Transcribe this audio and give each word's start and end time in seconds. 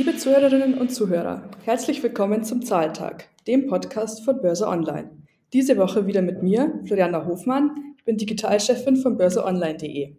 Liebe 0.00 0.16
Zuhörerinnen 0.16 0.78
und 0.78 0.90
Zuhörer, 0.90 1.42
herzlich 1.66 2.02
willkommen 2.02 2.42
zum 2.42 2.62
Zahltag, 2.62 3.28
dem 3.46 3.66
Podcast 3.66 4.24
von 4.24 4.40
Börse 4.40 4.66
Online. 4.66 5.10
Diese 5.52 5.76
Woche 5.76 6.06
wieder 6.06 6.22
mit 6.22 6.42
mir, 6.42 6.80
Floriana 6.86 7.26
Hofmann. 7.26 7.72
Ich 7.98 8.04
bin 8.06 8.16
Digitalchefin 8.16 8.96
von 8.96 9.18
börseonline.de. 9.18 10.16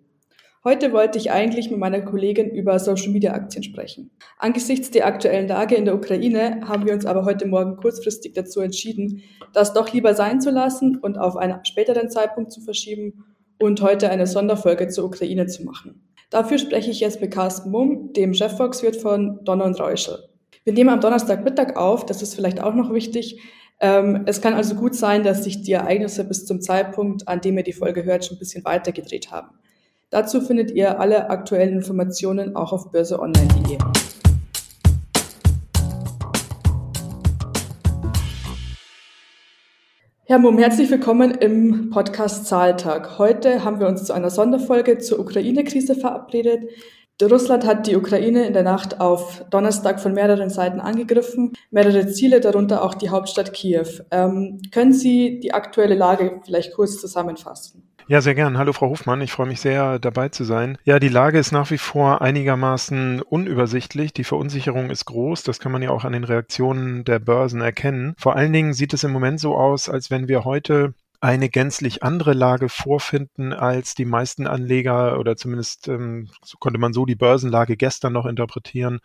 Heute 0.63 0.94
wollte 0.94 1.17
ich 1.17 1.31
eigentlich 1.31 1.72
mit 1.72 1.79
meiner 1.79 2.02
Kollegin 2.02 2.52
über 2.52 2.78
Social-Media-Aktien 2.78 3.63
sprechen. 3.63 4.12
Angesichts 4.38 4.92
der 4.92 5.08
aktuellen 5.08 5.47
Lage 5.47 5.74
in 5.74 5.86
der 5.86 5.96
Ukraine 5.96 6.62
haben 6.68 6.86
wir 6.86 6.94
uns 6.94 7.08
aber 7.08 7.26
heute 7.26 7.48
Morgen 7.48 7.76
kurzfristig 7.78 8.34
dazu 8.34 8.60
entschieden, 8.60 9.24
das 9.52 9.74
doch 9.74 9.92
lieber 9.92 10.13
sein 10.13 10.42
zu 10.42 10.52
lassen 10.52 10.98
und 10.98 11.18
auf 11.18 11.38
einen 11.38 11.66
späteren 11.66 12.12
Zeitpunkt 12.12 12.52
zu 12.52 12.62
verschieben 12.62 13.26
und 13.60 13.82
heute 13.82 14.12
eine 14.12 14.28
Sonderfolge 14.28 14.90
zur 14.90 15.06
Ukraine 15.06 15.48
zu 15.48 15.63
machen. 15.63 16.11
Dafür 16.31 16.58
spreche 16.58 16.90
ich 16.90 17.02
jetzt 17.02 17.20
mit 17.20 17.31
Carsten 17.31 17.70
Mumm, 17.70 18.13
dem 18.13 18.34
Chefvolkswirt 18.34 18.95
von 18.95 19.44
Donner 19.44 19.66
und 19.66 19.80
Reuschel. 19.80 20.17
Wir 20.63 20.71
nehmen 20.71 20.90
am 20.90 21.02
Donnerstagmittag 21.02 21.76
auf, 21.76 22.05
das 22.05 22.21
ist 22.21 22.35
vielleicht 22.35 22.63
auch 22.63 22.73
noch 22.73 22.94
wichtig. 22.94 23.41
Ähm, 23.81 24.23
es 24.27 24.41
kann 24.41 24.54
also 24.54 24.76
gut 24.76 24.95
sein, 24.95 25.23
dass 25.23 25.44
sich 25.44 25.62
die 25.62 25.73
Ereignisse 25.73 26.23
bis 26.23 26.45
zum 26.45 26.62
Zeitpunkt, 26.62 27.27
an 27.27 27.41
dem 27.41 27.57
ihr 27.57 27.63
die 27.63 27.73
Folge 27.73 28.05
hört, 28.05 28.23
schon 28.23 28.38
ein 28.38 28.40
bisschen 28.40 28.63
weitergedreht 28.63 29.30
haben. 29.30 29.49
Dazu 30.09 30.40
findet 30.40 30.71
ihr 30.71 31.02
alle 31.02 31.30
aktuellen 31.30 31.73
Informationen 31.73 32.55
auch 32.55 32.71
auf 32.71 32.91
börseonline.de. 32.91 33.77
Herr 40.31 40.40
Mumm, 40.40 40.59
herzlich 40.59 40.90
willkommen 40.90 41.31
im 41.31 41.90
Podcast 41.90 42.45
Zahltag. 42.45 43.17
Heute 43.17 43.66
haben 43.66 43.81
wir 43.81 43.88
uns 43.88 44.05
zu 44.05 44.13
einer 44.13 44.30
Sonderfolge 44.30 44.98
zur 44.98 45.20
Ukraine-Krise 45.20 45.94
verabredet. 45.94 46.70
Russland 47.21 47.66
hat 47.66 47.85
die 47.85 47.98
Ukraine 47.98 48.46
in 48.46 48.54
der 48.54 48.63
Nacht 48.63 49.01
auf 49.01 49.43
Donnerstag 49.49 49.99
von 49.99 50.13
mehreren 50.13 50.49
Seiten 50.49 50.79
angegriffen, 50.79 51.51
mehrere 51.70 52.07
Ziele, 52.07 52.40
darunter 52.40 52.82
auch 52.82 52.93
die 52.93 53.10
Hauptstadt 53.10 53.51
Kiew. 53.51 53.85
Ähm, 54.10 54.62
können 54.71 54.93
Sie 54.93 55.41
die 55.41 55.54
aktuelle 55.54 55.96
Lage 55.96 56.40
vielleicht 56.45 56.76
kurz 56.76 57.01
zusammenfassen? 57.01 57.91
Ja, 58.07 58.20
sehr 58.20 58.35
gern. 58.35 58.57
Hallo 58.57 58.74
Frau 58.74 58.90
Hofmann, 58.90 59.21
ich 59.21 59.32
freue 59.32 59.48
mich 59.48 59.62
sehr 59.62 59.99
dabei 59.99 60.30
zu 60.30 60.44
sein. 60.44 60.77
Ja, 60.84 60.99
die 60.99 61.07
Lage 61.07 61.40
ist 61.40 61.52
nach 61.52 61.71
wie 61.71 61.77
vor 61.77 62.21
einigermaßen 62.21 63.21
unübersichtlich. 63.21 64.11
Die 64.13 64.23
Verunsicherung 64.23 64.89
ist 64.89 65.05
groß. 65.05 65.44
Das 65.44 65.59
kann 65.59 65.71
man 65.71 65.81
ja 65.81 65.91
auch 65.91 66.03
an 66.03 66.13
den 66.13 66.23
Reaktionen 66.23 67.03
der 67.03 67.19
Börsen 67.19 67.61
erkennen. 67.61 68.16
Vor 68.17 68.35
allen 68.35 68.53
Dingen 68.53 68.73
sieht 68.73 68.94
es 68.94 69.03
im 69.03 69.11
Moment 69.11 69.39
so 69.39 69.55
aus, 69.55 69.88
als 69.88 70.11
wenn 70.11 70.27
wir 70.27 70.44
heute 70.45 70.94
eine 71.22 71.50
gänzlich 71.50 72.02
andere 72.02 72.33
Lage 72.33 72.67
vorfinden, 72.67 73.53
als 73.53 73.94
die 73.94 74.05
meisten 74.05 74.47
Anleger 74.47 75.19
oder 75.19 75.38
zumindest 75.38 75.88
ähm, 75.88 76.30
so 76.44 76.58
konnte 76.58 76.80
man 76.80 76.94
so 76.94 77.05
die 77.05 77.16
Börsenlage 77.16 77.78
gestern 77.78 78.13
noch 78.13 78.25
interpretieren, 78.25 79.00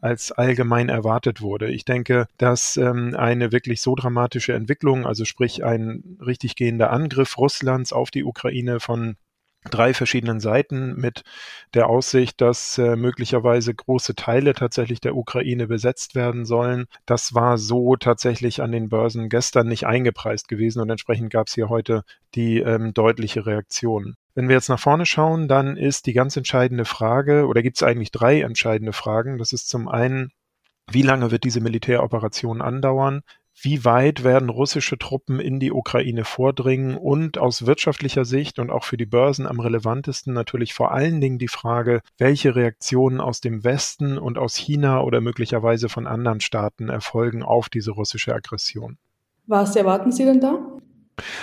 als 0.00 0.32
allgemein 0.32 0.88
erwartet 0.88 1.40
wurde. 1.40 1.70
Ich 1.70 1.84
denke, 1.84 2.26
dass 2.36 2.76
ähm, 2.76 3.14
eine 3.16 3.52
wirklich 3.52 3.80
so 3.80 3.94
dramatische 3.94 4.54
Entwicklung, 4.54 5.06
also 5.06 5.24
sprich 5.24 5.64
ein 5.64 6.18
richtig 6.20 6.56
gehender 6.56 6.90
Angriff 6.90 7.38
Russlands 7.38 7.92
auf 7.92 8.10
die 8.10 8.24
Ukraine 8.24 8.80
von 8.80 9.16
drei 9.70 9.94
verschiedenen 9.94 10.40
Seiten 10.40 10.94
mit 10.96 11.22
der 11.74 11.88
Aussicht, 11.88 12.40
dass 12.40 12.78
äh, 12.78 12.96
möglicherweise 12.96 13.74
große 13.74 14.14
Teile 14.14 14.54
tatsächlich 14.54 15.00
der 15.00 15.16
Ukraine 15.16 15.66
besetzt 15.66 16.14
werden 16.14 16.44
sollen. 16.44 16.86
Das 17.06 17.34
war 17.34 17.58
so 17.58 17.96
tatsächlich 17.96 18.62
an 18.62 18.72
den 18.72 18.88
Börsen 18.88 19.28
gestern 19.28 19.68
nicht 19.68 19.86
eingepreist 19.86 20.48
gewesen 20.48 20.80
und 20.80 20.90
entsprechend 20.90 21.32
gab 21.32 21.46
es 21.46 21.54
hier 21.54 21.68
heute 21.68 22.02
die 22.34 22.58
ähm, 22.58 22.92
deutliche 22.94 23.46
Reaktion. 23.46 24.16
Wenn 24.34 24.48
wir 24.48 24.56
jetzt 24.56 24.68
nach 24.68 24.80
vorne 24.80 25.04
schauen, 25.06 25.46
dann 25.46 25.76
ist 25.76 26.06
die 26.06 26.14
ganz 26.14 26.36
entscheidende 26.36 26.86
Frage, 26.86 27.46
oder 27.46 27.62
gibt 27.62 27.76
es 27.76 27.82
eigentlich 27.82 28.10
drei 28.10 28.40
entscheidende 28.40 28.94
Fragen. 28.94 29.36
Das 29.36 29.52
ist 29.52 29.68
zum 29.68 29.88
einen, 29.88 30.32
wie 30.90 31.02
lange 31.02 31.30
wird 31.30 31.44
diese 31.44 31.60
Militäroperation 31.60 32.62
andauern? 32.62 33.22
Wie 33.64 33.84
weit 33.84 34.24
werden 34.24 34.48
russische 34.48 34.98
Truppen 34.98 35.38
in 35.38 35.60
die 35.60 35.70
Ukraine 35.70 36.24
vordringen? 36.24 36.96
Und 36.96 37.38
aus 37.38 37.64
wirtschaftlicher 37.64 38.24
Sicht 38.24 38.58
und 38.58 38.70
auch 38.70 38.82
für 38.82 38.96
die 38.96 39.06
Börsen 39.06 39.46
am 39.46 39.60
relevantesten 39.60 40.34
natürlich 40.34 40.74
vor 40.74 40.90
allen 40.90 41.20
Dingen 41.20 41.38
die 41.38 41.46
Frage, 41.46 42.00
welche 42.18 42.56
Reaktionen 42.56 43.20
aus 43.20 43.40
dem 43.40 43.62
Westen 43.62 44.18
und 44.18 44.36
aus 44.36 44.56
China 44.56 45.02
oder 45.02 45.20
möglicherweise 45.20 45.88
von 45.88 46.08
anderen 46.08 46.40
Staaten 46.40 46.88
erfolgen 46.88 47.44
auf 47.44 47.68
diese 47.68 47.92
russische 47.92 48.34
Aggression. 48.34 48.98
Was 49.46 49.76
erwarten 49.76 50.10
Sie 50.10 50.24
denn 50.24 50.40
da? 50.40 50.71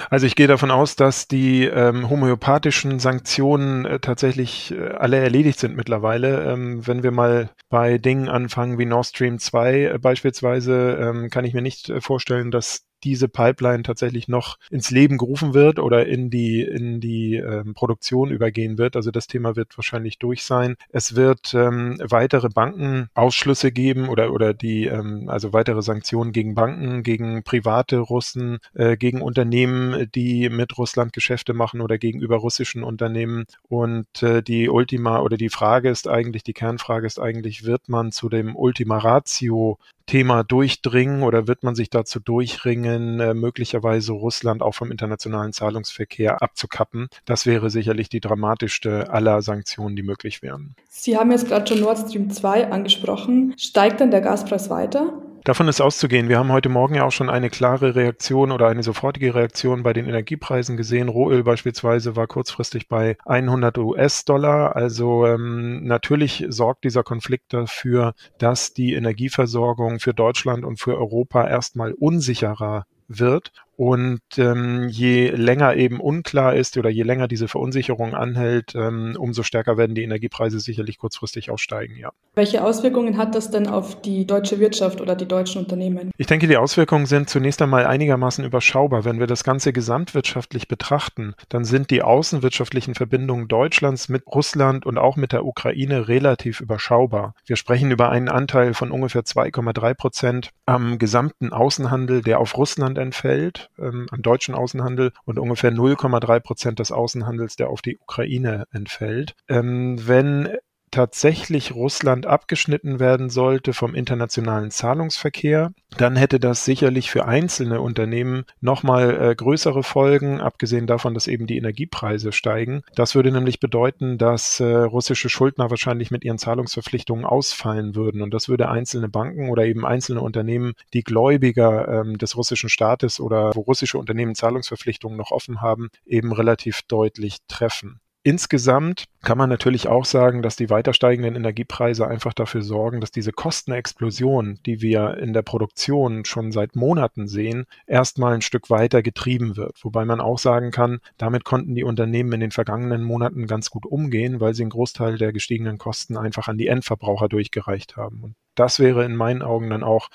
Also 0.09 0.25
ich 0.25 0.35
gehe 0.35 0.47
davon 0.47 0.71
aus, 0.71 0.95
dass 0.95 1.27
die 1.27 1.65
ähm, 1.65 2.09
homöopathischen 2.09 2.99
Sanktionen 2.99 3.85
äh, 3.85 3.99
tatsächlich 3.99 4.71
äh, 4.71 4.89
alle 4.89 5.17
erledigt 5.17 5.59
sind 5.59 5.75
mittlerweile. 5.75 6.51
Ähm, 6.51 6.85
wenn 6.87 7.03
wir 7.03 7.11
mal 7.11 7.49
bei 7.69 7.97
Dingen 7.97 8.29
anfangen 8.29 8.77
wie 8.77 8.85
Nord 8.85 9.07
Stream 9.07 9.39
2 9.39 9.73
äh, 9.73 9.97
beispielsweise, 9.99 10.97
ähm, 10.99 11.29
kann 11.29 11.45
ich 11.45 11.53
mir 11.53 11.61
nicht 11.61 11.89
äh, 11.89 12.01
vorstellen, 12.01 12.51
dass 12.51 12.88
diese 13.03 13.27
Pipeline 13.27 13.83
tatsächlich 13.83 14.27
noch 14.27 14.57
ins 14.69 14.91
Leben 14.91 15.17
gerufen 15.17 15.53
wird 15.53 15.79
oder 15.79 16.05
in 16.07 16.29
die, 16.29 16.61
in 16.61 16.99
die 16.99 17.35
ähm, 17.35 17.73
Produktion 17.73 18.31
übergehen 18.31 18.77
wird. 18.77 18.95
Also 18.95 19.11
das 19.11 19.27
Thema 19.27 19.55
wird 19.55 19.77
wahrscheinlich 19.77 20.19
durch 20.19 20.43
sein. 20.43 20.75
Es 20.89 21.15
wird 21.15 21.53
ähm, 21.53 21.97
weitere 22.03 22.49
Bankenausschlüsse 22.49 23.71
geben 23.71 24.09
oder, 24.09 24.31
oder 24.33 24.53
die, 24.53 24.85
ähm, 24.85 25.29
also 25.29 25.53
weitere 25.53 25.81
Sanktionen 25.81 26.31
gegen 26.31 26.55
Banken, 26.55 27.03
gegen 27.03 27.43
private 27.43 27.97
Russen, 27.99 28.59
äh, 28.73 28.97
gegen 28.97 29.21
Unternehmen, 29.21 30.09
die 30.13 30.49
mit 30.49 30.77
Russland 30.77 31.13
Geschäfte 31.13 31.53
machen 31.53 31.81
oder 31.81 31.97
gegenüber 31.97 32.37
russischen 32.37 32.83
Unternehmen. 32.83 33.45
Und 33.67 34.23
äh, 34.23 34.41
die 34.41 34.69
Ultima 34.69 35.19
oder 35.19 35.37
die 35.37 35.49
Frage 35.49 35.89
ist 35.89 36.07
eigentlich, 36.07 36.43
die 36.43 36.53
Kernfrage 36.53 37.07
ist 37.07 37.19
eigentlich, 37.19 37.65
wird 37.65 37.89
man 37.89 38.11
zu 38.11 38.29
dem 38.29 38.55
Ultima 38.55 38.97
Ratio 38.97 39.77
Thema 40.09 40.43
durchdringen 40.43 41.21
oder 41.21 41.47
wird 41.47 41.61
man 41.61 41.75
sich 41.75 41.91
dazu 41.91 42.19
durchringen, 42.19 43.19
äh, 43.19 43.35
möglicherweise 43.35 44.11
Russland 44.13 44.63
auch 44.63 44.73
vom 44.73 44.89
internationalen 44.89 45.53
Zahlungsverkehr 45.53 46.41
abzukappen? 46.41 47.09
Das 47.25 47.45
wäre 47.45 47.69
sicherlich 47.69 48.09
die 48.09 48.19
dramatischste 48.19 49.11
aller 49.11 49.43
Sanktionen, 49.43 49.95
die 49.95 50.01
möglich 50.01 50.41
wären. 50.41 50.75
Sie 50.89 51.15
haben 51.15 51.29
jetzt 51.29 51.47
gerade 51.47 51.67
schon 51.67 51.81
Nord 51.81 51.99
Stream 51.99 52.31
2 52.31 52.71
angesprochen. 52.71 53.53
Steigt 53.59 54.01
dann 54.01 54.09
der 54.09 54.21
Gaspreis 54.21 54.71
weiter? 54.71 55.13
Davon 55.43 55.67
ist 55.69 55.79
auszugehen. 55.79 56.27
Wir 56.27 56.37
haben 56.37 56.51
heute 56.51 56.69
Morgen 56.69 56.95
ja 56.95 57.05
auch 57.05 57.11
schon 57.11 57.29
eine 57.29 57.49
klare 57.49 57.95
Reaktion 57.95 58.51
oder 58.51 58.67
eine 58.67 58.83
sofortige 58.83 59.33
Reaktion 59.33 59.83
bei 59.83 59.93
den 59.93 60.05
Energiepreisen 60.05 60.75
gesehen. 60.75 61.07
Rohöl 61.07 61.43
beispielsweise 61.43 62.15
war 62.15 62.27
kurzfristig 62.27 62.87
bei 62.87 63.17
100 63.25 63.77
US-Dollar. 63.77 64.75
Also 64.75 65.25
ähm, 65.25 65.83
natürlich 65.85 66.45
sorgt 66.49 66.83
dieser 66.83 67.03
Konflikt 67.03 67.53
dafür, 67.53 68.13
dass 68.37 68.73
die 68.73 68.93
Energieversorgung 68.93 69.99
für 69.99 70.13
Deutschland 70.13 70.65
und 70.65 70.79
für 70.79 70.97
Europa 70.97 71.47
erstmal 71.47 71.93
unsicherer 71.93 72.85
wird. 73.07 73.51
Und 73.79 74.19
ähm, 74.37 74.89
je 74.89 75.29
länger 75.29 75.77
eben 75.77 76.01
unklar 76.01 76.53
ist 76.53 76.75
oder 76.75 76.89
je 76.89 77.03
länger 77.03 77.29
diese 77.29 77.47
Verunsicherung 77.47 78.13
anhält, 78.13 78.75
ähm, 78.75 79.15
umso 79.17 79.41
stärker 79.41 79.77
werden 79.77 79.95
die 79.95 80.03
Energiepreise 80.03 80.59
sicherlich 80.59 80.97
kurzfristig 80.97 81.49
auch 81.49 81.59
steigen, 81.59 81.95
ja. 81.95 82.11
Welche 82.35 82.61
Auswirkungen 82.61 83.17
hat 83.17 83.35
das 83.35 83.51
denn 83.51 83.67
auf 83.67 84.01
die 84.01 84.27
deutsche 84.27 84.59
Wirtschaft 84.59 84.99
oder 84.99 85.15
die 85.15 85.27
deutschen 85.27 85.61
Unternehmen? 85.61 86.11
Ich 86.17 86.27
denke, 86.27 86.47
die 86.47 86.57
Auswirkungen 86.57 87.05
sind 87.05 87.29
zunächst 87.29 87.61
einmal 87.61 87.85
einigermaßen 87.85 88.43
überschaubar. 88.43 89.05
Wenn 89.05 89.21
wir 89.21 89.27
das 89.27 89.45
Ganze 89.45 89.71
gesamtwirtschaftlich 89.71 90.67
betrachten, 90.67 91.33
dann 91.47 91.63
sind 91.63 91.89
die 91.89 92.01
außenwirtschaftlichen 92.01 92.95
Verbindungen 92.95 93.47
Deutschlands 93.47 94.09
mit 94.09 94.27
Russland 94.27 94.85
und 94.85 94.97
auch 94.97 95.15
mit 95.15 95.31
der 95.31 95.45
Ukraine 95.45 96.09
relativ 96.09 96.59
überschaubar. 96.59 97.33
Wir 97.45 97.55
sprechen 97.55 97.91
über 97.91 98.09
einen 98.09 98.27
Anteil 98.27 98.73
von 98.73 98.91
ungefähr 98.91 99.23
2,3 99.23 99.93
Prozent 99.93 100.49
am 100.65 100.97
gesamten 100.97 101.53
Außenhandel, 101.53 102.21
der 102.23 102.41
auf 102.41 102.57
Russland 102.57 102.97
entfällt 102.97 103.68
ähm, 103.77 104.07
am 104.11 104.21
deutschen 104.21 104.55
Außenhandel 104.55 105.11
und 105.25 105.39
ungefähr 105.39 105.71
0,3 105.71 106.39
Prozent 106.39 106.79
des 106.79 106.91
Außenhandels, 106.91 107.55
der 107.55 107.69
auf 107.69 107.81
die 107.81 107.97
Ukraine 107.97 108.65
entfällt. 108.71 109.35
Ähm, 109.47 110.07
wenn 110.07 110.49
tatsächlich 110.91 111.73
Russland 111.73 112.25
abgeschnitten 112.25 112.99
werden 112.99 113.29
sollte 113.29 113.73
vom 113.73 113.95
internationalen 113.95 114.71
Zahlungsverkehr, 114.71 115.73
dann 115.97 116.15
hätte 116.15 116.39
das 116.39 116.65
sicherlich 116.65 117.09
für 117.09 117.25
einzelne 117.25 117.81
Unternehmen 117.81 118.45
nochmal 118.61 119.31
äh, 119.31 119.35
größere 119.35 119.83
Folgen, 119.83 120.39
abgesehen 120.39 120.87
davon, 120.87 121.13
dass 121.13 121.27
eben 121.27 121.47
die 121.47 121.57
Energiepreise 121.57 122.31
steigen. 122.31 122.83
Das 122.95 123.15
würde 123.15 123.31
nämlich 123.31 123.59
bedeuten, 123.59 124.17
dass 124.17 124.59
äh, 124.59 124.65
russische 124.65 125.29
Schuldner 125.29 125.69
wahrscheinlich 125.69 126.11
mit 126.11 126.23
ihren 126.23 126.37
Zahlungsverpflichtungen 126.37 127.25
ausfallen 127.25 127.95
würden. 127.95 128.21
Und 128.21 128.33
das 128.33 128.49
würde 128.49 128.69
einzelne 128.69 129.09
Banken 129.09 129.49
oder 129.49 129.65
eben 129.65 129.85
einzelne 129.85 130.21
Unternehmen, 130.21 130.73
die 130.93 131.03
Gläubiger 131.03 131.87
ähm, 131.87 132.17
des 132.17 132.35
russischen 132.35 132.69
Staates 132.69 133.19
oder 133.19 133.51
wo 133.55 133.61
russische 133.61 133.97
Unternehmen 133.97 134.35
Zahlungsverpflichtungen 134.35 135.17
noch 135.17 135.31
offen 135.31 135.61
haben, 135.61 135.89
eben 136.05 136.31
relativ 136.33 136.81
deutlich 136.83 137.37
treffen. 137.47 137.99
Insgesamt 138.21 139.05
kann 139.21 139.37
man 139.37 139.49
natürlich 139.49 139.87
auch 139.87 140.03
sagen, 140.03 140.41
dass 140.41 140.57
die 140.57 140.69
weiter 140.69 140.93
steigenden 140.93 141.37
Energiepreise 141.37 142.05
einfach 142.05 142.33
dafür 142.33 142.61
sorgen, 142.61 142.99
dass 142.99 143.11
diese 143.11 143.31
Kostenexplosion, 143.31 144.59
die 144.65 144.81
wir 144.81 145.17
in 145.19 145.31
der 145.31 145.41
Produktion 145.41 146.25
schon 146.25 146.51
seit 146.51 146.75
Monaten 146.75 147.29
sehen, 147.29 147.65
erstmal 147.87 148.33
ein 148.33 148.41
Stück 148.41 148.69
weiter 148.69 149.01
getrieben 149.01 149.55
wird. 149.55 149.85
Wobei 149.85 150.03
man 150.03 150.19
auch 150.19 150.37
sagen 150.37 150.71
kann, 150.71 150.99
damit 151.17 151.45
konnten 151.45 151.75
die 151.75 151.85
Unternehmen 151.85 152.33
in 152.33 152.41
den 152.41 152.51
vergangenen 152.51 153.03
Monaten 153.03 153.47
ganz 153.47 153.69
gut 153.69 153.85
umgehen, 153.85 154.41
weil 154.41 154.53
sie 154.53 154.63
einen 154.63 154.71
Großteil 154.71 155.17
der 155.17 155.31
gestiegenen 155.31 155.77
Kosten 155.77 156.17
einfach 156.17 156.49
an 156.49 156.57
die 156.57 156.67
Endverbraucher 156.67 157.29
durchgereicht 157.29 157.95
haben. 157.95 158.21
Und 158.21 158.35
das 158.55 158.79
wäre 158.79 159.05
in 159.05 159.15
meinen 159.15 159.41
Augen 159.41 159.69
dann 159.69 159.83
auch 159.83 160.09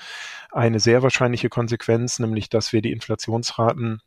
eine 0.53 0.79
sehr 0.79 1.03
wahrscheinliche 1.03 1.49
Konsequenz, 1.49 2.19
nämlich 2.19 2.51
dass 2.51 2.75
wir 2.75 2.83
die 2.83 2.93
Inflationsraten 2.93 4.03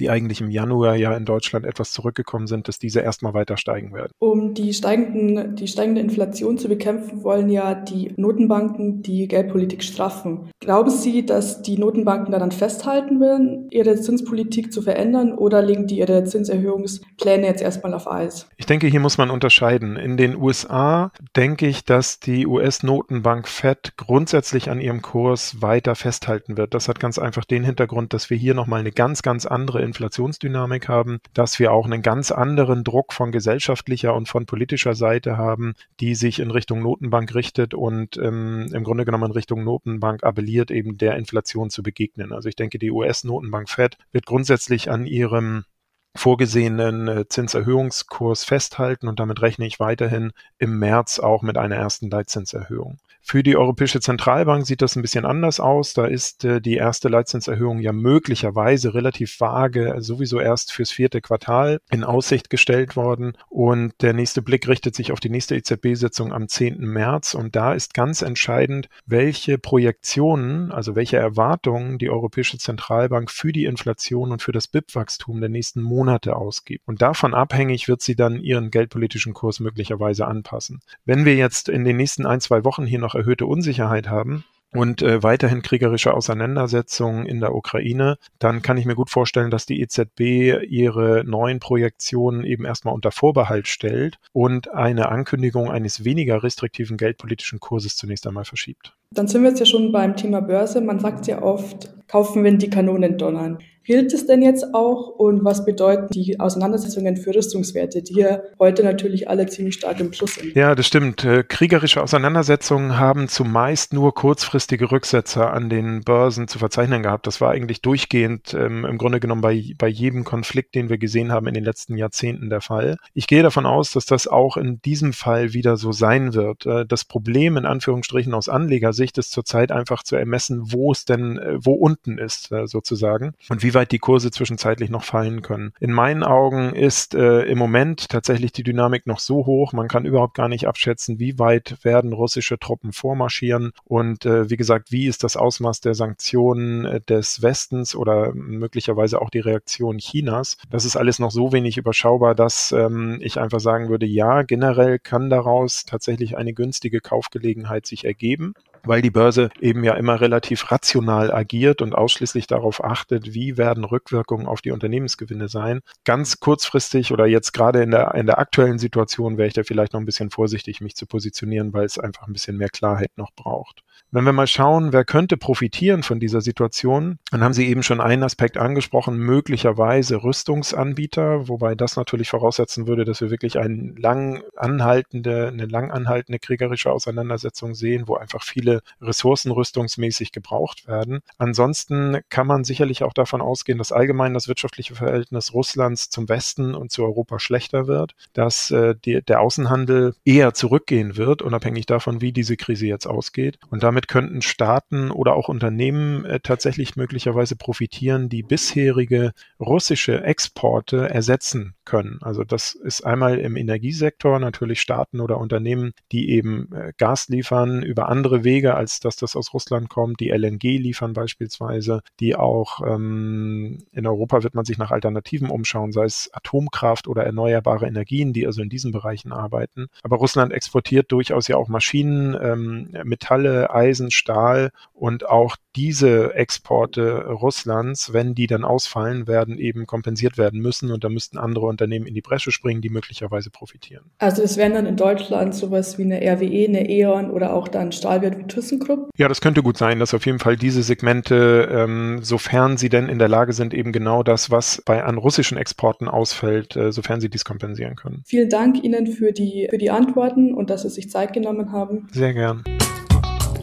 die 0.00 0.10
eigentlich 0.10 0.40
im 0.40 0.50
Januar 0.50 0.96
ja 0.96 1.16
in 1.16 1.24
Deutschland 1.24 1.64
etwas 1.64 1.92
zurückgekommen 1.92 2.46
sind, 2.46 2.68
dass 2.68 2.78
diese 2.78 3.00
erstmal 3.00 3.34
weiter 3.34 3.56
steigen 3.56 3.92
werden. 3.92 4.12
Um 4.18 4.54
die, 4.54 4.74
steigenden, 4.74 5.56
die 5.56 5.68
steigende 5.68 6.00
Inflation 6.00 6.58
zu 6.58 6.68
bekämpfen, 6.68 7.22
wollen 7.22 7.48
ja 7.48 7.74
die 7.74 8.12
Notenbanken 8.16 9.02
die 9.02 9.28
Geldpolitik 9.28 9.82
straffen. 9.82 10.50
Glauben 10.60 10.90
Sie, 10.90 11.24
dass 11.24 11.62
die 11.62 11.78
Notenbanken 11.78 12.32
daran 12.32 12.50
festhalten 12.50 13.20
werden, 13.20 13.68
ihre 13.70 13.94
Zinspolitik 14.00 14.72
zu 14.72 14.82
verändern 14.82 15.32
oder 15.32 15.62
legen 15.62 15.86
die 15.86 15.98
ihre 15.98 16.24
Zinserhöhungspläne 16.24 17.46
jetzt 17.46 17.62
erstmal 17.62 17.94
auf 17.94 18.10
Eis? 18.10 18.48
Ich 18.56 18.66
denke, 18.66 18.86
hier 18.86 19.00
muss 19.00 19.18
man 19.18 19.30
unterscheiden. 19.30 19.96
In 19.96 20.16
den 20.16 20.36
USA 20.36 21.12
denke 21.36 21.66
ich, 21.66 21.84
dass 21.84 22.18
die 22.18 22.46
US-Notenbank 22.46 23.46
Fed 23.46 23.92
grundsätzlich 23.96 24.70
an 24.70 24.80
ihrem 24.80 25.02
Kurs 25.02 25.62
weiter 25.62 25.94
festhalten 25.94 26.56
wird. 26.56 26.74
Das 26.74 26.88
hat 26.88 26.98
ganz 26.98 27.18
einfach 27.18 27.44
den 27.44 27.62
Hintergrund, 27.62 28.12
dass 28.12 28.30
wir 28.30 28.36
hier 28.36 28.54
nochmal 28.54 28.80
eine 28.80 28.92
ganz, 28.92 29.22
ganz 29.22 29.46
andere 29.46 29.83
Inflationsdynamik 29.84 30.88
haben, 30.88 31.18
dass 31.32 31.58
wir 31.58 31.72
auch 31.72 31.86
einen 31.86 32.02
ganz 32.02 32.30
anderen 32.30 32.84
Druck 32.84 33.12
von 33.12 33.32
gesellschaftlicher 33.32 34.14
und 34.14 34.28
von 34.28 34.46
politischer 34.46 34.94
Seite 34.94 35.36
haben, 35.36 35.74
die 36.00 36.14
sich 36.14 36.40
in 36.40 36.50
Richtung 36.50 36.82
Notenbank 36.82 37.34
richtet 37.34 37.74
und 37.74 38.16
ähm, 38.16 38.68
im 38.72 38.84
Grunde 38.84 39.04
genommen 39.04 39.26
in 39.26 39.32
Richtung 39.32 39.64
Notenbank 39.64 40.24
appelliert, 40.24 40.70
eben 40.70 40.98
der 40.98 41.16
Inflation 41.16 41.70
zu 41.70 41.82
begegnen. 41.82 42.32
Also 42.32 42.48
ich 42.48 42.56
denke, 42.56 42.78
die 42.78 42.90
US-Notenbank 42.90 43.68
Fed 43.68 43.98
wird 44.12 44.26
grundsätzlich 44.26 44.90
an 44.90 45.06
ihrem 45.06 45.64
vorgesehenen 46.14 47.08
äh, 47.08 47.28
Zinserhöhungskurs 47.28 48.44
festhalten 48.44 49.08
und 49.08 49.20
damit 49.20 49.42
rechne 49.42 49.66
ich 49.66 49.80
weiterhin 49.80 50.32
im 50.58 50.78
März 50.78 51.18
auch 51.18 51.42
mit 51.42 51.58
einer 51.58 51.76
ersten 51.76 52.08
Leitzinserhöhung. 52.10 52.98
Für 53.26 53.42
die 53.42 53.56
Europäische 53.56 54.00
Zentralbank 54.00 54.66
sieht 54.66 54.82
das 54.82 54.96
ein 54.96 55.02
bisschen 55.02 55.24
anders 55.24 55.58
aus. 55.58 55.94
Da 55.94 56.04
ist 56.04 56.44
äh, 56.44 56.60
die 56.60 56.74
erste 56.74 57.08
Leitzinserhöhung 57.08 57.80
ja 57.80 57.92
möglicherweise 57.92 58.92
relativ 58.92 59.40
vage, 59.40 59.94
sowieso 60.00 60.40
erst 60.40 60.72
fürs 60.72 60.90
vierte 60.90 61.22
Quartal 61.22 61.80
in 61.90 62.04
Aussicht 62.04 62.50
gestellt 62.50 62.96
worden. 62.96 63.32
Und 63.48 63.94
der 64.02 64.12
nächste 64.12 64.42
Blick 64.42 64.68
richtet 64.68 64.94
sich 64.94 65.10
auf 65.10 65.20
die 65.20 65.30
nächste 65.30 65.56
EZB-Sitzung 65.56 66.34
am 66.34 66.48
10. 66.48 66.80
März. 66.80 67.32
Und 67.32 67.56
da 67.56 67.72
ist 67.72 67.94
ganz 67.94 68.20
entscheidend, 68.20 68.90
welche 69.06 69.56
Projektionen, 69.56 70.70
also 70.70 70.94
welche 70.94 71.16
Erwartungen 71.16 71.96
die 71.96 72.10
Europäische 72.10 72.58
Zentralbank 72.58 73.30
für 73.30 73.52
die 73.52 73.64
Inflation 73.64 74.32
und 74.32 74.42
für 74.42 74.52
das 74.52 74.68
BIP-Wachstum 74.68 75.40
der 75.40 75.48
nächsten 75.48 75.80
Monate 75.80 76.03
ausgibt. 76.36 76.86
Und 76.86 77.00
davon 77.00 77.32
abhängig 77.32 77.88
wird 77.88 78.02
sie 78.02 78.16
dann 78.16 78.40
ihren 78.40 78.70
geldpolitischen 78.70 79.32
Kurs 79.32 79.60
möglicherweise 79.60 80.26
anpassen. 80.26 80.80
Wenn 81.04 81.24
wir 81.24 81.36
jetzt 81.36 81.68
in 81.68 81.84
den 81.84 81.96
nächsten 81.96 82.26
ein, 82.26 82.40
zwei 82.40 82.64
Wochen 82.64 82.84
hier 82.84 82.98
noch 82.98 83.14
noch 83.14 83.14
erhöhte 83.14 83.46
Unsicherheit 83.46 84.08
haben 84.08 84.44
und 84.72 85.02
äh, 85.02 85.22
weiterhin 85.22 85.62
kriegerische 85.62 86.12
Auseinandersetzungen 86.14 87.26
in 87.26 87.40
der 87.40 87.54
Ukraine, 87.54 88.18
dann 88.40 88.60
kann 88.60 88.76
ich 88.76 88.86
mir 88.86 88.96
gut 88.96 89.10
vorstellen, 89.10 89.50
dass 89.50 89.66
die 89.66 89.80
EZB 89.80 90.64
ihre 90.68 91.22
neuen 91.24 91.60
Projektionen 91.60 92.44
eben 92.44 92.64
erstmal 92.64 92.94
unter 92.94 93.12
Vorbehalt 93.12 93.68
stellt 93.68 94.18
und 94.32 94.72
eine 94.72 95.10
Ankündigung 95.10 95.70
eines 95.70 96.04
weniger 96.04 96.42
restriktiven 96.42 96.96
geldpolitischen 96.96 97.60
Kurses 97.60 97.94
zunächst 97.96 98.26
einmal 98.26 98.44
verschiebt. 98.44 98.96
Dann 99.14 99.28
sind 99.28 99.42
wir 99.42 99.50
jetzt 99.50 99.60
ja 99.60 99.66
schon 99.66 99.92
beim 99.92 100.16
Thema 100.16 100.40
Börse. 100.40 100.80
Man 100.80 100.98
sagt 100.98 101.26
ja 101.26 101.42
oft, 101.42 101.94
kaufen, 102.08 102.44
wenn 102.44 102.58
die 102.58 102.70
Kanonen 102.70 103.18
donnern. 103.18 103.58
Gilt 103.84 104.14
es 104.14 104.26
denn 104.26 104.40
jetzt 104.40 104.74
auch 104.74 105.08
und 105.08 105.44
was 105.44 105.66
bedeuten 105.66 106.06
die 106.10 106.40
Auseinandersetzungen 106.40 107.18
für 107.18 107.34
Rüstungswerte, 107.34 108.02
die 108.02 108.14
ja 108.14 108.40
heute 108.58 108.82
natürlich 108.82 109.28
alle 109.28 109.44
ziemlich 109.44 109.74
stark 109.74 110.00
im 110.00 110.10
Plus 110.10 110.36
sind? 110.36 110.56
Ja, 110.56 110.74
das 110.74 110.86
stimmt. 110.86 111.22
Äh, 111.24 111.44
kriegerische 111.46 112.02
Auseinandersetzungen 112.02 112.98
haben 112.98 113.28
zumeist 113.28 113.92
nur 113.92 114.14
kurzfristige 114.14 114.90
Rücksetzer 114.90 115.52
an 115.52 115.68
den 115.68 116.00
Börsen 116.00 116.48
zu 116.48 116.58
verzeichnen 116.58 117.02
gehabt. 117.02 117.26
Das 117.26 117.42
war 117.42 117.50
eigentlich 117.50 117.82
durchgehend 117.82 118.54
ähm, 118.54 118.86
im 118.86 118.96
Grunde 118.96 119.20
genommen 119.20 119.42
bei, 119.42 119.62
bei 119.76 119.88
jedem 119.88 120.24
Konflikt, 120.24 120.74
den 120.74 120.88
wir 120.88 120.96
gesehen 120.96 121.30
haben 121.30 121.46
in 121.46 121.54
den 121.54 121.64
letzten 121.64 121.98
Jahrzehnten 121.98 122.48
der 122.48 122.62
Fall. 122.62 122.96
Ich 123.12 123.26
gehe 123.26 123.42
davon 123.42 123.66
aus, 123.66 123.90
dass 123.90 124.06
das 124.06 124.26
auch 124.26 124.56
in 124.56 124.80
diesem 124.80 125.12
Fall 125.12 125.52
wieder 125.52 125.76
so 125.76 125.92
sein 125.92 126.32
wird. 126.32 126.64
Äh, 126.64 126.86
das 126.86 127.04
Problem 127.04 127.58
in 127.58 127.66
Anführungsstrichen 127.66 128.32
aus 128.32 128.48
Anlegersicht 128.48 129.03
ist 129.12 129.32
zurzeit 129.32 129.72
einfach 129.72 130.02
zu 130.02 130.16
ermessen, 130.16 130.72
wo 130.72 130.92
es 130.92 131.04
denn, 131.04 131.38
äh, 131.38 131.64
wo 131.64 131.72
unten 131.72 132.18
ist 132.18 132.50
äh, 132.52 132.66
sozusagen 132.66 133.34
und 133.48 133.62
wie 133.62 133.74
weit 133.74 133.92
die 133.92 133.98
Kurse 133.98 134.30
zwischenzeitlich 134.30 134.90
noch 134.90 135.04
fallen 135.04 135.42
können. 135.42 135.72
In 135.80 135.92
meinen 135.92 136.22
Augen 136.22 136.74
ist 136.74 137.14
äh, 137.14 137.42
im 137.42 137.58
Moment 137.58 138.08
tatsächlich 138.08 138.52
die 138.52 138.62
Dynamik 138.62 139.06
noch 139.06 139.18
so 139.18 139.46
hoch, 139.46 139.72
man 139.72 139.88
kann 139.88 140.04
überhaupt 140.04 140.34
gar 140.34 140.48
nicht 140.48 140.66
abschätzen, 140.66 141.18
wie 141.18 141.38
weit 141.38 141.76
werden 141.82 142.12
russische 142.12 142.58
Truppen 142.58 142.92
vormarschieren 142.92 143.72
und 143.84 144.26
äh, 144.26 144.50
wie 144.50 144.56
gesagt, 144.56 144.90
wie 144.90 145.06
ist 145.06 145.24
das 145.24 145.36
Ausmaß 145.36 145.80
der 145.80 145.94
Sanktionen 145.94 146.84
äh, 146.84 147.00
des 147.00 147.42
Westens 147.42 147.94
oder 147.94 148.32
möglicherweise 148.34 149.20
auch 149.20 149.30
die 149.30 149.40
Reaktion 149.40 149.98
Chinas. 149.98 150.56
Das 150.70 150.84
ist 150.84 150.96
alles 150.96 151.18
noch 151.18 151.30
so 151.30 151.52
wenig 151.52 151.76
überschaubar, 151.76 152.34
dass 152.34 152.72
ähm, 152.72 153.18
ich 153.20 153.38
einfach 153.38 153.60
sagen 153.60 153.88
würde, 153.88 154.06
ja, 154.06 154.42
generell 154.42 154.98
kann 154.98 155.30
daraus 155.30 155.84
tatsächlich 155.84 156.36
eine 156.36 156.52
günstige 156.52 157.00
Kaufgelegenheit 157.00 157.86
sich 157.86 158.04
ergeben 158.04 158.54
weil 158.84 159.02
die 159.02 159.10
Börse 159.10 159.50
eben 159.60 159.84
ja 159.84 159.94
immer 159.94 160.20
relativ 160.20 160.70
rational 160.70 161.32
agiert 161.32 161.82
und 161.82 161.94
ausschließlich 161.94 162.46
darauf 162.46 162.82
achtet, 162.82 163.34
wie 163.34 163.56
werden 163.56 163.84
Rückwirkungen 163.84 164.46
auf 164.46 164.60
die 164.60 164.70
Unternehmensgewinne 164.70 165.48
sein. 165.48 165.80
Ganz 166.04 166.40
kurzfristig 166.40 167.12
oder 167.12 167.26
jetzt 167.26 167.52
gerade 167.52 167.82
in 167.82 167.90
der, 167.90 168.14
in 168.14 168.26
der 168.26 168.38
aktuellen 168.38 168.78
Situation 168.78 169.38
wäre 169.38 169.48
ich 169.48 169.54
da 169.54 169.62
vielleicht 169.62 169.92
noch 169.92 170.00
ein 170.00 170.06
bisschen 170.06 170.30
vorsichtig, 170.30 170.80
mich 170.80 170.96
zu 170.96 171.06
positionieren, 171.06 171.72
weil 171.72 171.84
es 171.84 171.98
einfach 171.98 172.26
ein 172.26 172.32
bisschen 172.32 172.56
mehr 172.56 172.68
Klarheit 172.68 173.10
noch 173.16 173.32
braucht. 173.34 173.82
Wenn 174.10 174.24
wir 174.24 174.32
mal 174.32 174.46
schauen, 174.46 174.92
wer 174.92 175.04
könnte 175.04 175.36
profitieren 175.36 176.02
von 176.02 176.20
dieser 176.20 176.40
Situation, 176.40 177.18
dann 177.30 177.42
haben 177.42 177.52
Sie 177.52 177.66
eben 177.66 177.82
schon 177.82 178.00
einen 178.00 178.22
Aspekt 178.22 178.56
angesprochen, 178.56 179.18
möglicherweise 179.18 180.22
Rüstungsanbieter, 180.22 181.48
wobei 181.48 181.74
das 181.74 181.96
natürlich 181.96 182.30
voraussetzen 182.30 182.86
würde, 182.86 183.04
dass 183.04 183.20
wir 183.20 183.30
wirklich 183.30 183.58
eine 183.58 183.92
lang 183.96 184.42
anhaltende, 184.56 185.48
eine 185.48 185.66
lang 185.66 185.90
anhaltende 185.90 186.38
kriegerische 186.38 186.92
Auseinandersetzung 186.92 187.74
sehen, 187.74 188.04
wo 188.06 188.16
einfach 188.16 188.42
viele 188.42 188.82
Ressourcen 189.00 189.50
rüstungsmäßig 189.50 190.32
gebraucht 190.32 190.86
werden. 190.86 191.20
Ansonsten 191.38 192.20
kann 192.28 192.46
man 192.46 192.64
sicherlich 192.64 193.02
auch 193.02 193.12
davon 193.12 193.40
ausgehen, 193.40 193.78
dass 193.78 193.92
allgemein 193.92 194.34
das 194.34 194.48
wirtschaftliche 194.48 194.94
Verhältnis 194.94 195.52
Russlands 195.52 196.10
zum 196.10 196.28
Westen 196.28 196.74
und 196.74 196.90
zu 196.90 197.04
Europa 197.04 197.38
schlechter 197.38 197.86
wird, 197.86 198.14
dass 198.32 198.70
äh, 198.70 198.94
die, 199.04 199.22
der 199.22 199.40
Außenhandel 199.40 200.14
eher 200.24 200.54
zurückgehen 200.54 201.16
wird, 201.16 201.42
unabhängig 201.42 201.86
davon, 201.86 202.20
wie 202.20 202.32
diese 202.32 202.56
Krise 202.56 202.86
jetzt 202.86 203.06
ausgeht. 203.06 203.58
Und 203.70 203.82
damit 203.84 204.08
könnten 204.08 204.42
Staaten 204.42 205.10
oder 205.10 205.34
auch 205.34 205.48
Unternehmen 205.48 206.24
äh, 206.24 206.40
tatsächlich 206.40 206.96
möglicherweise 206.96 207.54
profitieren, 207.54 208.28
die 208.28 208.42
bisherige 208.42 209.32
russische 209.60 210.24
Exporte 210.24 211.10
ersetzen 211.10 211.73
können. 211.84 212.18
Also 212.22 212.44
das 212.44 212.74
ist 212.74 213.04
einmal 213.04 213.38
im 213.38 213.56
Energiesektor 213.56 214.38
natürlich 214.38 214.80
Staaten 214.80 215.20
oder 215.20 215.38
Unternehmen, 215.38 215.92
die 216.12 216.30
eben 216.30 216.72
äh, 216.72 216.92
Gas 216.96 217.28
liefern 217.28 217.82
über 217.82 218.08
andere 218.08 218.44
Wege, 218.44 218.74
als 218.74 219.00
dass 219.00 219.16
das 219.16 219.36
aus 219.36 219.52
Russland 219.54 219.88
kommt, 219.88 220.20
die 220.20 220.30
LNG 220.30 220.78
liefern 220.78 221.12
beispielsweise, 221.12 222.02
die 222.20 222.36
auch 222.36 222.80
ähm, 222.86 223.84
in 223.92 224.06
Europa 224.06 224.42
wird 224.42 224.54
man 224.54 224.64
sich 224.64 224.78
nach 224.78 224.90
Alternativen 224.90 225.50
umschauen, 225.50 225.92
sei 225.92 226.04
es 226.04 226.30
Atomkraft 226.32 227.08
oder 227.08 227.24
erneuerbare 227.24 227.86
Energien, 227.86 228.32
die 228.32 228.46
also 228.46 228.62
in 228.62 228.68
diesen 228.68 228.92
Bereichen 228.92 229.32
arbeiten. 229.32 229.86
Aber 230.02 230.16
Russland 230.16 230.52
exportiert 230.52 231.12
durchaus 231.12 231.48
ja 231.48 231.56
auch 231.56 231.68
Maschinen, 231.68 232.36
ähm, 232.40 232.88
Metalle, 233.04 233.74
Eisen, 233.74 234.10
Stahl 234.10 234.70
und 235.04 235.28
auch 235.28 235.56
diese 235.76 236.34
Exporte 236.34 237.26
Russlands, 237.26 238.14
wenn 238.14 238.34
die 238.34 238.46
dann 238.46 238.64
ausfallen, 238.64 239.26
werden 239.26 239.58
eben 239.58 239.86
kompensiert 239.86 240.38
werden 240.38 240.60
müssen 240.60 240.90
und 240.90 241.04
da 241.04 241.10
müssten 241.10 241.36
andere 241.36 241.66
Unternehmen 241.66 242.06
in 242.06 242.14
die 242.14 242.22
Bresche 242.22 242.52
springen, 242.52 242.80
die 242.80 242.88
möglicherweise 242.88 243.50
profitieren. 243.50 244.04
Also 244.16 244.40
das 244.40 244.56
wären 244.56 244.72
dann 244.72 244.86
in 244.86 244.96
Deutschland 244.96 245.54
sowas 245.54 245.98
wie 245.98 246.04
eine 246.04 246.22
RWE, 246.22 246.68
eine 246.68 246.88
E.ON 246.88 247.30
oder 247.30 247.52
auch 247.52 247.68
dann 247.68 247.92
Stahlwert 247.92 248.38
wie 248.38 248.44
ThyssenKrupp? 248.44 249.10
Ja, 249.18 249.28
das 249.28 249.42
könnte 249.42 249.62
gut 249.62 249.76
sein, 249.76 249.98
dass 249.98 250.14
auf 250.14 250.24
jeden 250.24 250.38
Fall 250.38 250.56
diese 250.56 250.82
Segmente, 250.82 251.68
ähm, 251.70 252.20
sofern 252.22 252.78
sie 252.78 252.88
denn 252.88 253.10
in 253.10 253.18
der 253.18 253.28
Lage 253.28 253.52
sind, 253.52 253.74
eben 253.74 253.92
genau 253.92 254.22
das, 254.22 254.50
was 254.50 254.80
bei 254.86 255.04
an 255.04 255.18
russischen 255.18 255.58
Exporten 255.58 256.08
ausfällt, 256.08 256.76
äh, 256.76 256.92
sofern 256.92 257.20
sie 257.20 257.28
dies 257.28 257.44
kompensieren 257.44 257.96
können. 257.96 258.22
Vielen 258.24 258.48
Dank 258.48 258.82
Ihnen 258.82 259.06
für 259.06 259.32
die, 259.32 259.66
für 259.68 259.76
die 259.76 259.90
Antworten 259.90 260.54
und 260.54 260.70
dass 260.70 260.80
Sie 260.80 260.88
sich 260.88 261.10
Zeit 261.10 261.34
genommen 261.34 261.72
haben. 261.72 262.08
Sehr 262.10 262.32
gern. 262.32 262.64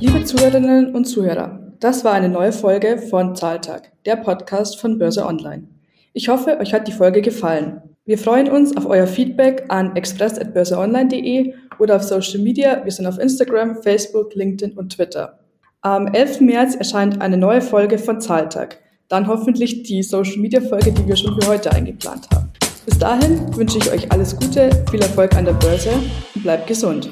Liebe 0.02 0.24
Zuhörerinnen 0.24 0.96
und 0.96 1.06
Zuhörer, 1.06 1.60
das 1.80 2.04
war 2.04 2.14
eine 2.14 2.28
neue 2.28 2.52
Folge 2.52 2.98
von 2.98 3.36
Zahltag, 3.36 3.92
der 4.04 4.16
Podcast 4.16 4.82
von 4.82 4.98
Börse 4.98 5.24
Online. 5.28 5.68
Ich 6.14 6.28
hoffe, 6.28 6.58
euch 6.60 6.74
hat 6.74 6.88
die 6.88 6.92
Folge 6.92 7.22
gefallen. 7.22 7.84
Wir 8.06 8.18
freuen 8.18 8.50
uns 8.50 8.76
auf 8.76 8.88
euer 8.88 9.06
Feedback 9.06 9.66
an 9.68 9.96
express.börseonline.de 9.96 11.54
oder 11.78 11.98
auf 11.98 12.02
Social 12.02 12.40
Media. 12.40 12.84
Wir 12.84 12.92
sind 12.92 13.06
auf 13.06 13.20
Instagram, 13.20 13.84
Facebook, 13.84 14.34
LinkedIn 14.34 14.76
und 14.76 14.92
Twitter. 14.92 15.38
Am 15.82 16.08
11. 16.08 16.42
März 16.42 16.74
erscheint 16.74 17.22
eine 17.22 17.38
neue 17.38 17.62
Folge 17.62 18.00
von 18.00 18.20
Zahltag. 18.20 18.80
Dann 19.08 19.28
hoffentlich 19.28 19.84
die 19.84 20.02
Social 20.02 20.38
Media 20.38 20.62
Folge, 20.62 20.92
die 20.94 21.08
wir 21.08 21.16
schon 21.16 21.40
für 21.40 21.48
heute 21.48 21.72
eingeplant 21.72 22.28
haben. 22.34 22.50
Bis 22.88 22.98
dahin 22.98 23.56
wünsche 23.56 23.78
ich 23.78 23.92
euch 23.92 24.12
alles 24.12 24.36
Gute, 24.36 24.72
viel 24.90 25.02
Erfolg 25.04 25.36
an 25.36 25.46
der 25.46 25.54
Börse 25.54 25.92
und 26.34 26.42
bleibt 26.42 26.66
gesund. 26.66 27.12